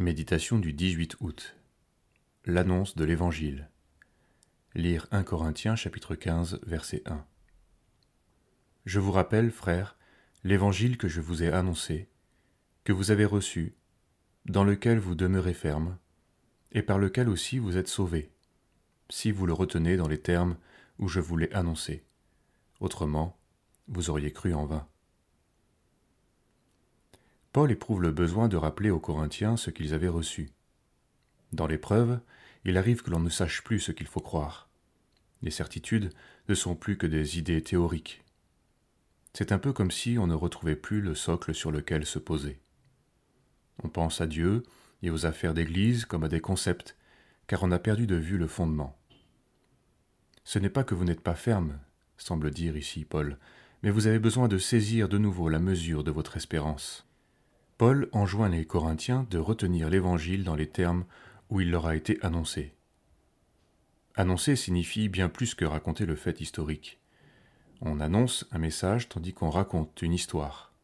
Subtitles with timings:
[0.00, 1.58] Méditation du 18 août.
[2.46, 3.68] L'annonce de l'Évangile.
[4.74, 7.22] Lire 1 Corinthiens chapitre 15 verset 1.
[8.86, 9.98] Je vous rappelle, frères,
[10.42, 12.08] l'Évangile que je vous ai annoncé,
[12.84, 13.74] que vous avez reçu,
[14.46, 15.98] dans lequel vous demeurez ferme,
[16.72, 18.32] et par lequel aussi vous êtes sauvés,
[19.10, 20.56] si vous le retenez dans les termes
[20.98, 22.06] où je vous l'ai annoncé.
[22.80, 23.38] Autrement,
[23.86, 24.88] vous auriez cru en vain.
[27.52, 30.50] Paul éprouve le besoin de rappeler aux Corinthiens ce qu'ils avaient reçu.
[31.52, 32.20] Dans l'épreuve,
[32.64, 34.68] il arrive que l'on ne sache plus ce qu'il faut croire.
[35.42, 36.10] Les certitudes
[36.48, 38.22] ne sont plus que des idées théoriques.
[39.32, 42.60] C'est un peu comme si on ne retrouvait plus le socle sur lequel se poser.
[43.82, 44.62] On pense à Dieu
[45.02, 46.96] et aux affaires d'Église comme à des concepts,
[47.48, 48.96] car on a perdu de vue le fondement.
[50.44, 51.80] Ce n'est pas que vous n'êtes pas ferme,
[52.16, 53.38] semble dire ici Paul,
[53.82, 57.09] mais vous avez besoin de saisir de nouveau la mesure de votre espérance.
[57.80, 61.06] Paul enjoint les Corinthiens de retenir l'Évangile dans les termes
[61.48, 62.74] où il leur a été annoncé.
[64.14, 67.00] Annoncer signifie bien plus que raconter le fait historique.
[67.80, 70.74] On annonce un message tandis qu'on raconte une histoire.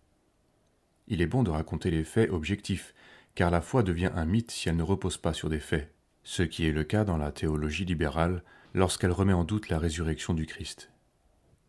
[1.07, 2.95] Il est bon de raconter les faits objectifs,
[3.35, 6.43] car la foi devient un mythe si elle ne repose pas sur des faits, ce
[6.43, 10.47] qui est le cas dans la théologie libérale lorsqu'elle remet en doute la résurrection du
[10.47, 10.91] Christ.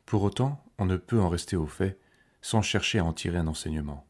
[0.06, 2.00] Pour autant, on ne peut en rester aux faits
[2.41, 4.06] sans chercher à en tirer un enseignement.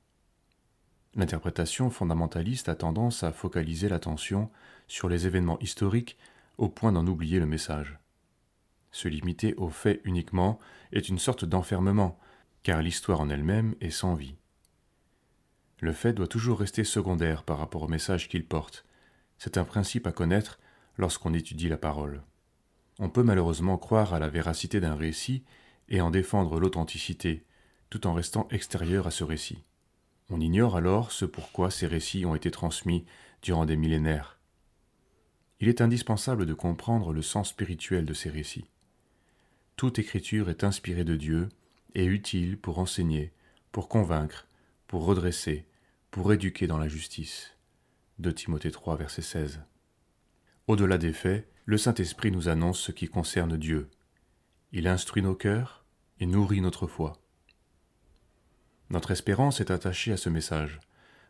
[1.17, 4.51] L'interprétation fondamentaliste a tendance à focaliser l'attention
[4.87, 6.15] sur les événements historiques
[6.59, 7.97] au point d'en oublier le message.
[8.91, 10.59] Se limiter aux faits uniquement
[10.91, 12.19] est une sorte d'enfermement,
[12.61, 14.35] car l'histoire en elle-même est sans vie.
[15.79, 18.85] Le fait doit toujours rester secondaire par rapport au message qu'il porte.
[19.39, 20.59] C'est un principe à connaître
[20.97, 22.21] lorsqu'on étudie la parole.
[22.99, 25.43] On peut malheureusement croire à la véracité d'un récit
[25.89, 27.43] et en défendre l'authenticité,
[27.89, 29.63] tout en restant extérieur à ce récit.
[30.29, 33.05] On ignore alors ce pourquoi ces récits ont été transmis
[33.41, 34.39] durant des millénaires.
[35.59, 38.69] Il est indispensable de comprendre le sens spirituel de ces récits.
[39.75, 41.49] Toute écriture est inspirée de Dieu
[41.95, 43.31] et utile pour enseigner,
[43.71, 44.47] pour convaincre,
[44.87, 45.65] pour redresser,
[46.11, 47.53] pour éduquer dans la justice.
[48.19, 49.61] De Timothée 3, verset 16.
[50.67, 53.89] Au-delà des faits, le Saint-Esprit nous annonce ce qui concerne Dieu.
[54.71, 55.85] Il instruit nos cœurs
[56.19, 57.13] et nourrit notre foi.
[58.89, 60.79] Notre espérance est attachée à ce message,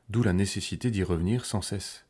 [0.09, 2.05] d'où la nécessité d'y revenir sans cesse.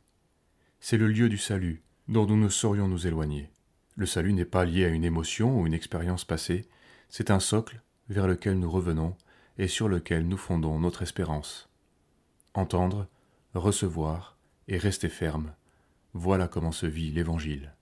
[0.80, 3.50] C'est le lieu du salut, dont nous ne saurions nous éloigner.
[3.96, 6.68] Le salut n'est pas lié à une émotion ou une expérience passée,
[7.09, 9.16] c'est un socle vers lequel nous revenons
[9.58, 11.69] et sur lequel nous fondons notre espérance.
[12.53, 13.08] Entendre,
[13.53, 14.38] recevoir
[14.68, 15.53] et rester ferme,
[16.14, 17.74] voilà comment se vit l'Évangile.